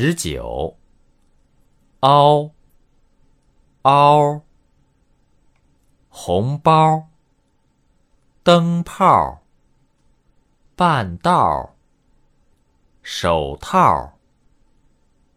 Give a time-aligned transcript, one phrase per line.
[0.00, 0.76] 十九，
[1.98, 2.52] 嗷
[3.82, 4.42] 嗷，
[6.08, 7.08] 红包，
[8.44, 9.42] 灯泡，
[10.76, 11.74] 半道，
[13.02, 14.12] 手套，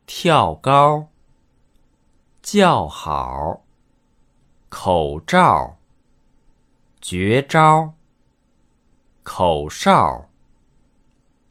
[0.06, 1.08] 跳高，
[2.44, 3.64] 叫好，
[4.70, 5.78] 口罩，
[7.02, 7.96] 绝招，
[9.24, 10.30] 口哨，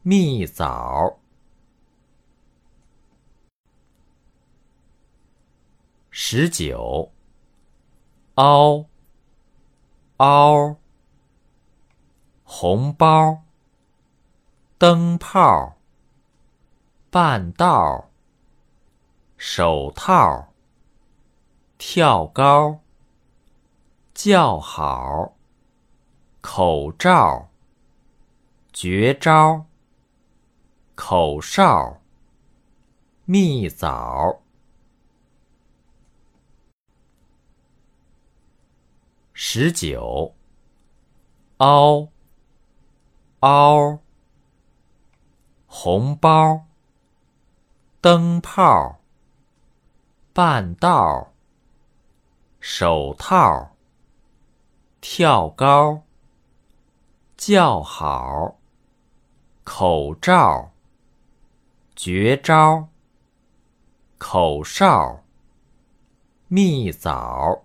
[0.02, 1.18] 蜜枣。
[6.32, 7.10] 十九，
[8.36, 8.86] 嗷
[10.18, 10.76] 嗷，
[12.44, 13.42] 红包，
[14.78, 15.74] 灯泡，
[17.10, 18.10] 半道，
[19.36, 20.52] 手套，
[21.76, 22.78] 跳高，
[24.14, 25.34] 叫好，
[26.40, 27.48] 口罩，
[28.72, 29.64] 绝招，
[30.94, 32.00] 口哨，
[33.24, 34.42] 蜜枣。
[39.52, 40.36] 十九，
[41.56, 42.08] 嗷
[43.40, 43.98] 嗷，
[45.66, 46.66] 红包，
[48.00, 49.00] 灯泡，
[50.32, 51.32] 半道，
[52.60, 53.72] 手套，
[55.00, 56.04] 跳高，
[57.36, 58.56] 叫好，
[59.64, 60.70] 口罩，
[61.96, 62.86] 绝招，
[64.16, 65.24] 口哨，
[66.46, 67.64] 蜜枣。